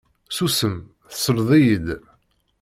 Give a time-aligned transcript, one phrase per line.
[0.35, 0.75] Susem,
[1.11, 1.87] tesleḍ-iyi-d.